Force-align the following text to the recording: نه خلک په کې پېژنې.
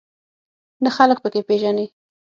نه 0.83 0.89
خلک 0.97 1.17
په 1.21 1.29
کې 1.33 1.41
پېژنې. 1.47 1.85